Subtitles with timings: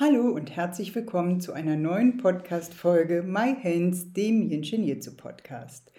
[0.00, 5.90] Hallo und herzlich willkommen zu einer neuen Podcast-Folge My Hands, dem Yinshin Jitsu Podcast.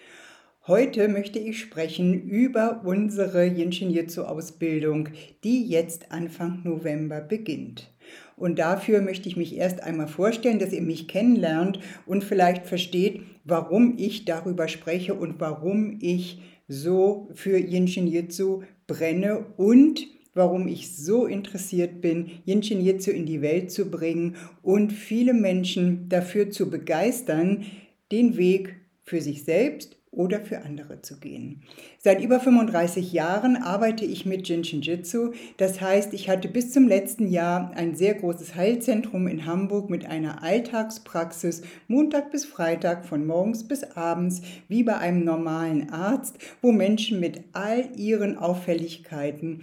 [0.68, 5.10] Heute möchte ich sprechen über unsere Yinshin Jitsu Ausbildung,
[5.44, 7.92] die jetzt Anfang November beginnt.
[8.38, 13.24] Und dafür möchte ich mich erst einmal vorstellen, dass ihr mich kennenlernt und vielleicht versteht,
[13.44, 20.08] warum ich darüber spreche und warum ich so für Yinshin Jitsu brenne und
[20.40, 26.10] warum ich so interessiert bin, Yinshin Jitsu in die Welt zu bringen und viele Menschen
[26.10, 27.66] dafür zu begeistern,
[28.12, 31.62] den Weg für sich selbst oder für andere zu gehen.
[32.00, 35.34] Seit über 35 Jahren arbeite ich mit Jinshin Jitsu.
[35.58, 40.06] Das heißt, ich hatte bis zum letzten Jahr ein sehr großes Heilzentrum in Hamburg mit
[40.06, 46.72] einer Alltagspraxis Montag bis Freitag von morgens bis abends wie bei einem normalen Arzt, wo
[46.72, 49.62] Menschen mit all ihren Auffälligkeiten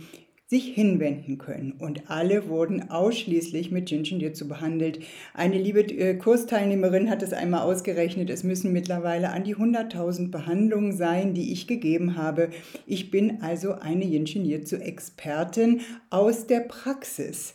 [0.48, 1.72] sich hinwenden können.
[1.72, 5.00] Und alle wurden ausschließlich mit Jinshin Jitsu behandelt.
[5.34, 10.96] Eine liebe äh, Kursteilnehmerin hat es einmal ausgerechnet, es müssen mittlerweile an die 100.000 Behandlungen
[10.96, 12.50] sein, die ich gegeben habe.
[12.86, 15.80] Ich bin also eine Jinshin Jitsu Expertin
[16.10, 17.54] aus der Praxis.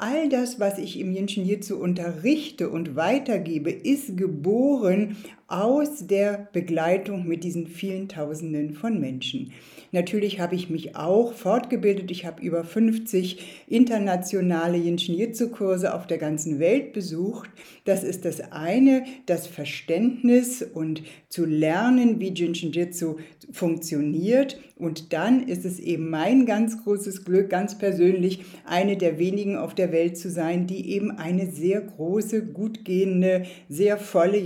[0.00, 5.16] All das, was ich im Jinshin Jitsu unterrichte und weitergebe, ist geboren
[5.48, 9.52] aus der Begleitung mit diesen vielen Tausenden von Menschen.
[9.90, 12.10] Natürlich habe ich mich auch fortgebildet.
[12.10, 17.48] Ich habe über 50 internationale Yin-Jitsu-Kurse auf der ganzen Welt besucht.
[17.86, 23.16] Das ist das eine, das Verständnis und zu lernen, wie Jinshin-Jitsu
[23.50, 24.60] funktioniert.
[24.76, 29.74] Und dann ist es eben mein ganz großes Glück, ganz persönlich, eine der wenigen auf
[29.74, 34.36] der Welt zu sein, die eben eine sehr große, gut gehende, sehr volle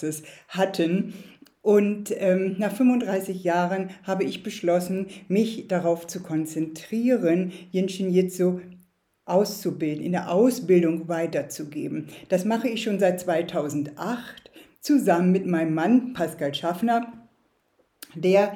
[0.00, 1.14] Yin-Jitsu-Praxis hatten.
[1.62, 8.60] Und ähm, nach 35 Jahren habe ich beschlossen, mich darauf zu konzentrieren, Jinshin Jitsu
[9.26, 12.08] auszubilden, in der Ausbildung weiterzugeben.
[12.30, 14.50] Das mache ich schon seit 2008
[14.80, 17.12] zusammen mit meinem Mann Pascal Schaffner,
[18.14, 18.54] der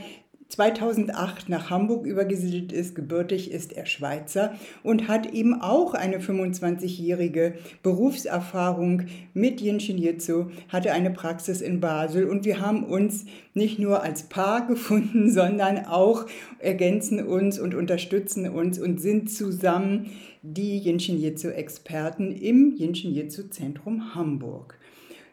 [0.54, 4.54] 2008 nach Hamburg übergesiedelt ist, gebürtig ist er Schweizer
[4.84, 12.28] und hat eben auch eine 25-jährige Berufserfahrung mit Jinshin Jitsu, hatte eine Praxis in Basel
[12.28, 16.26] und wir haben uns nicht nur als Paar gefunden, sondern auch
[16.60, 20.10] ergänzen uns und unterstützen uns und sind zusammen
[20.42, 24.78] die Jinshin Jitsu Experten im Jinshin Jitsu Zentrum Hamburg.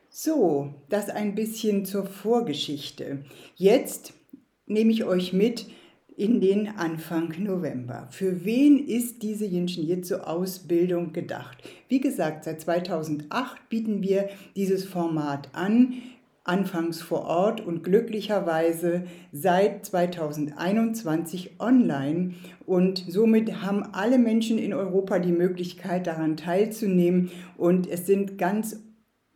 [0.09, 3.23] So, das ein bisschen zur Vorgeschichte.
[3.55, 4.13] Jetzt
[4.71, 5.67] nehme ich euch mit
[6.17, 8.07] in den Anfang November.
[8.11, 11.57] Für wen ist diese Jinshin Jitsu Ausbildung gedacht?
[11.87, 15.93] Wie gesagt, seit 2008 bieten wir dieses Format an,
[16.43, 22.33] anfangs vor Ort und glücklicherweise seit 2021 online.
[22.65, 27.31] Und somit haben alle Menschen in Europa die Möglichkeit, daran teilzunehmen.
[27.57, 28.79] Und es sind ganz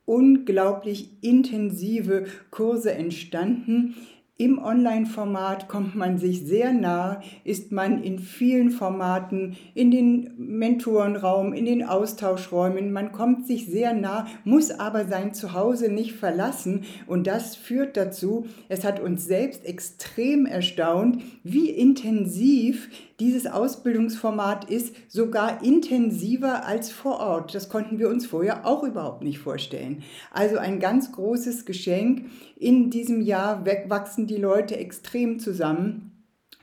[0.06, 3.96] unglaublich intensive Kurse entstanden
[4.38, 11.54] im Online-Format kommt man sich sehr nah, ist man in vielen Formaten, in den Mentorenraum,
[11.54, 16.84] in den Austauschräumen, man kommt sich sehr nah, muss aber sein Zuhause nicht verlassen.
[17.08, 22.90] Und das führt dazu, es hat uns selbst extrem erstaunt, wie intensiv
[23.20, 27.56] dieses Ausbildungsformat ist, sogar intensiver als vor Ort.
[27.56, 30.04] Das konnten wir uns vorher auch überhaupt nicht vorstellen.
[30.32, 32.30] Also ein ganz großes Geschenk.
[32.58, 36.12] In diesem Jahr wachsen die Leute extrem zusammen.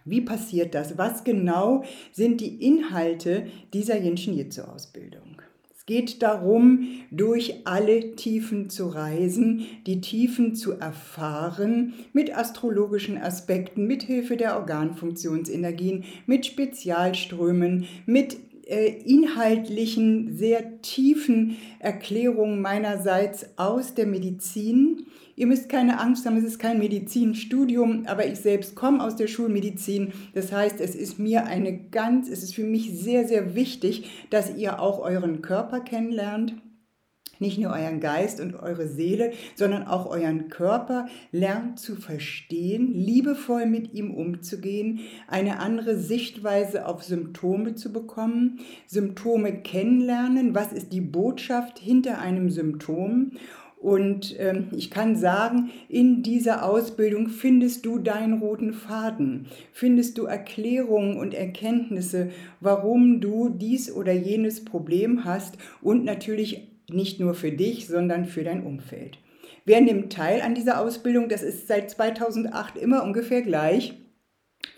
[0.05, 0.99] Wie passiert das?
[0.99, 5.32] Was genau sind die Inhalte dieser Jinshin Jitsu Ausbildung?
[5.83, 13.89] Es geht darum, durch alle Tiefen zu reisen, die Tiefen zu erfahren, mit astrologischen Aspekten,
[13.89, 18.37] mit Hilfe der Organfunktionsenergien, mit Spezialströmen, mit
[18.67, 25.07] äh, inhaltlichen, sehr tiefen Erklärungen meinerseits aus der Medizin.
[25.35, 29.29] Ihr müsst keine Angst haben, es ist kein Medizinstudium, aber ich selbst komme aus der
[29.29, 30.13] Schulmedizin.
[30.35, 34.55] Das heißt, es ist mir eine ganz, es ist für mich sehr, sehr wichtig, dass
[34.57, 36.55] ihr auch euren Körper kennenlernt.
[37.39, 43.67] Nicht nur euren Geist und eure Seele, sondern auch euren Körper lernt zu verstehen, liebevoll
[43.67, 51.01] mit ihm umzugehen, eine andere Sichtweise auf Symptome zu bekommen, Symptome kennenlernen, was ist die
[51.01, 53.33] Botschaft hinter einem Symptom
[53.83, 60.25] Und ähm, ich kann sagen, in dieser Ausbildung findest du deinen roten Faden, findest du
[60.27, 62.31] Erklärungen und Erkenntnisse,
[62.61, 68.45] warum du dies oder jenes Problem hast und natürlich nicht nur für dich, sondern für
[68.45, 69.19] dein Umfeld.
[69.65, 71.29] Wer nimmt teil an dieser Ausbildung?
[71.29, 73.95] Das ist seit 2008 immer ungefähr gleich.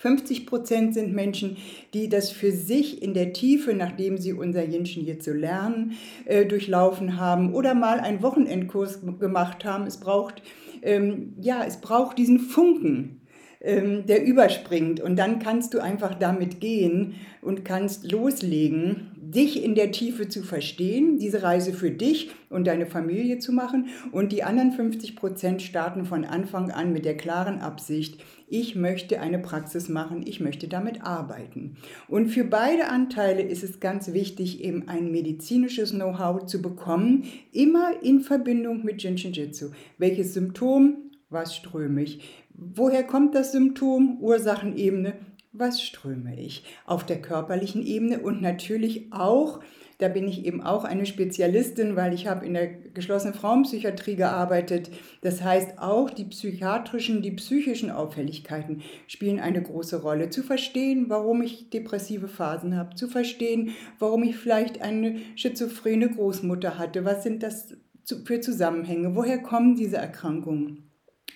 [0.05, 1.57] 50 Prozent sind Menschen,
[1.95, 5.93] die das für sich in der Tiefe, nachdem sie unser Jinschen hier zu lernen,
[6.27, 9.87] äh, durchlaufen haben oder mal einen Wochenendkurs gemacht haben.
[9.87, 10.43] Es braucht,
[10.83, 13.23] ähm, ja, es braucht diesen Funken,
[13.63, 15.01] ähm, der überspringt.
[15.01, 20.43] Und dann kannst du einfach damit gehen und kannst loslegen, dich in der Tiefe zu
[20.43, 23.89] verstehen, diese Reise für dich und deine Familie zu machen.
[24.13, 29.21] Und die anderen 50 Prozent starten von Anfang an mit der klaren Absicht, ich möchte
[29.21, 31.77] eine Praxis machen, ich möchte damit arbeiten.
[32.09, 37.95] Und für beide Anteile ist es ganz wichtig, eben ein medizinisches Know-how zu bekommen, immer
[38.03, 39.71] in Verbindung mit Jinshin Jitsu.
[39.99, 41.11] Welches Symptom?
[41.31, 42.21] Was ströme ich?
[42.51, 44.19] Woher kommt das Symptom?
[44.21, 45.15] Ursachenebene.
[45.55, 46.65] Was ströme ich?
[46.85, 49.61] Auf der körperlichen Ebene und natürlich auch
[49.99, 54.91] da bin ich eben auch eine Spezialistin, weil ich habe in der geschlossenen Frauenpsychiatrie gearbeitet.
[55.21, 60.31] Das heißt, auch die psychiatrischen, die psychischen Auffälligkeiten spielen eine große Rolle.
[60.31, 66.79] Zu verstehen, warum ich depressive Phasen habe, zu verstehen, warum ich vielleicht eine schizophrene Großmutter
[66.79, 67.77] hatte, was sind das
[68.25, 70.91] für Zusammenhänge, woher kommen diese Erkrankungen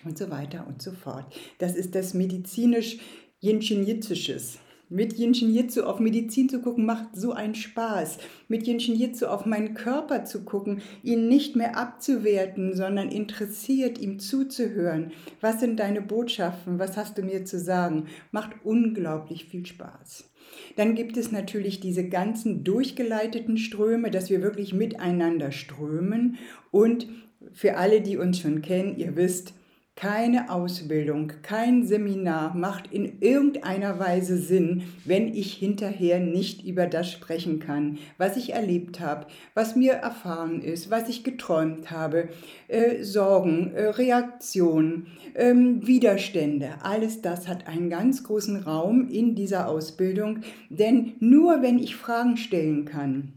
[0.04, 1.24] und so weiter und so fort.
[1.58, 2.98] Das ist das medizinisch
[3.40, 4.58] Jinschinjitsisches.
[4.88, 8.18] Mit Jinshin Jitsu auf Medizin zu gucken, macht so einen Spaß.
[8.48, 14.18] Mit Jinshin Jitsu auf meinen Körper zu gucken, ihn nicht mehr abzuwerten, sondern interessiert, ihm
[14.18, 15.12] zuzuhören.
[15.40, 16.80] Was sind deine Botschaften?
[16.80, 18.06] Was hast du mir zu sagen?
[18.32, 20.28] Macht unglaublich viel Spaß.
[20.74, 26.38] Dann gibt es natürlich diese ganzen durchgeleiteten Ströme, dass wir wirklich miteinander strömen.
[26.72, 27.06] Und
[27.52, 29.54] für alle, die uns schon kennen, ihr wisst,
[29.98, 37.10] keine Ausbildung, kein Seminar macht in irgendeiner Weise Sinn, wenn ich hinterher nicht über das
[37.10, 42.28] sprechen kann, was ich erlebt habe, was mir erfahren ist, was ich geträumt habe,
[42.68, 46.74] äh, Sorgen, äh, Reaktionen, äh, Widerstände.
[46.80, 52.36] Alles das hat einen ganz großen Raum in dieser Ausbildung, denn nur wenn ich Fragen
[52.36, 53.32] stellen kann,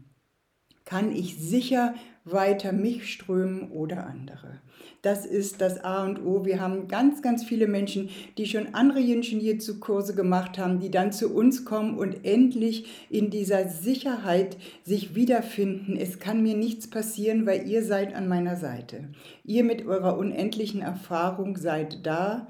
[0.84, 1.94] kann ich sicher
[2.24, 4.60] weiter mich strömen oder andere.
[5.02, 6.44] Das ist das A und O.
[6.44, 8.08] Wir haben ganz, ganz viele Menschen,
[8.38, 13.68] die schon andere Ingenieurkurse gemacht haben, die dann zu uns kommen und endlich in dieser
[13.68, 15.96] Sicherheit sich wiederfinden.
[15.96, 19.08] Es kann mir nichts passieren, weil ihr seid an meiner Seite.
[19.44, 22.46] Ihr mit eurer unendlichen Erfahrung seid da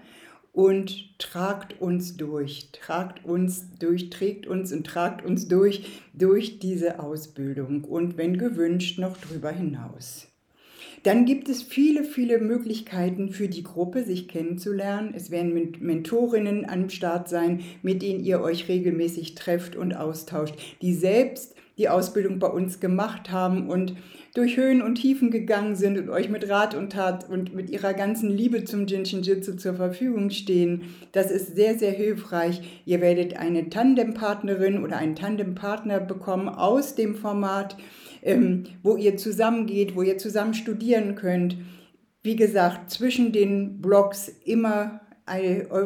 [0.52, 7.00] und tragt uns durch, tragt uns durch, trägt uns und tragt uns durch durch diese
[7.00, 10.28] Ausbildung und wenn gewünscht noch drüber hinaus.
[11.04, 15.14] Dann gibt es viele, viele Möglichkeiten für die Gruppe, sich kennenzulernen.
[15.16, 20.94] Es werden Mentorinnen am Start sein, mit denen ihr euch regelmäßig trefft und austauscht, die
[20.94, 23.96] selbst die Ausbildung bei uns gemacht haben und
[24.34, 27.92] durch Höhen und Tiefen gegangen sind und euch mit Rat und Tat und mit ihrer
[27.92, 30.82] ganzen Liebe zum Jinshin Jitsu zur Verfügung stehen.
[31.12, 32.62] Das ist sehr, sehr hilfreich.
[32.86, 37.76] Ihr werdet eine Tandempartnerin oder einen Tandempartner bekommen aus dem Format
[38.22, 41.56] ähm, wo ihr zusammengeht, wo ihr zusammen studieren könnt.
[42.22, 45.00] Wie gesagt, zwischen den Blogs immer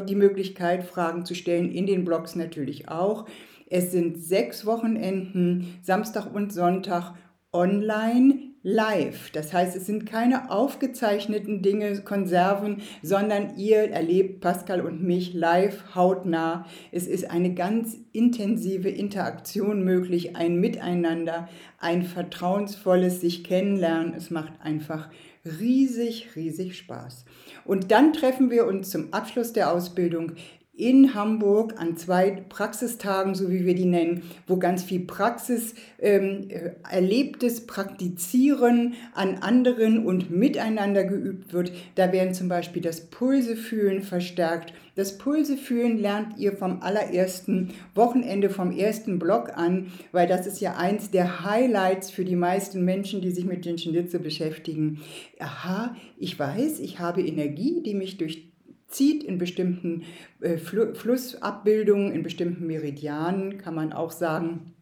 [0.09, 3.26] die Möglichkeit, Fragen zu stellen, in den Blogs natürlich auch.
[3.69, 7.15] Es sind sechs Wochenenden, Samstag und Sonntag
[7.57, 9.31] online live.
[9.31, 15.95] Das heißt, es sind keine aufgezeichneten Dinge, Konserven, sondern ihr erlebt Pascal und mich live,
[15.95, 16.67] hautnah.
[16.91, 21.49] Es ist eine ganz intensive Interaktion möglich, ein Miteinander,
[21.79, 24.15] ein vertrauensvolles sich kennenlernen.
[24.15, 25.11] Es macht einfach
[25.45, 27.25] riesig, riesig Spaß.
[27.65, 30.33] Und dann treffen wir uns zum Abschluss der Ausbildung
[30.76, 36.49] in Hamburg an zwei Praxistagen, so wie wir die nennen, wo ganz viel Praxis, ähm,
[36.50, 41.73] äh, erlebtes Praktizieren an anderen und miteinander geübt wird.
[41.95, 44.75] Da werden zum Beispiel das Pulsefühlen verstärkt.
[44.97, 50.76] Das Pulsefühlen lernt ihr vom allerersten Wochenende, vom ersten Block an, weil das ist ja
[50.76, 55.00] eins der Highlights für die meisten Menschen, die sich mit Jinshin Jitsu beschäftigen.
[55.38, 58.56] Aha, ich weiß, ich habe Energie, die mich durch
[58.97, 60.05] zieht in bestimmten
[60.41, 64.75] äh, Flussabbildungen, in bestimmten Meridianen, kann man auch sagen.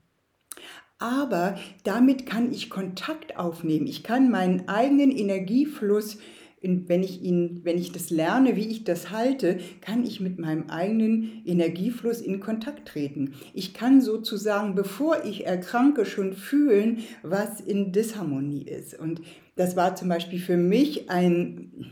[0.98, 3.86] Aber damit kann ich Kontakt aufnehmen.
[3.86, 6.18] Ich kann meinen eigenen Energiefluss
[6.64, 10.70] wenn ich ihn, wenn ich das lerne, wie ich das halte, kann ich mit meinem
[10.70, 13.34] eigenen Energiefluss in Kontakt treten.
[13.52, 18.98] Ich kann sozusagen, bevor ich erkranke, schon fühlen, was in Disharmonie ist.
[18.98, 19.20] Und
[19.56, 21.90] das war zum Beispiel für mich ein,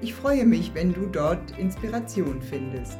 [0.00, 2.96] Ich freue mich, wenn du dort Inspiration findest.